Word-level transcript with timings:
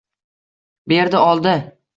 Berdi-oldi! 0.89 1.55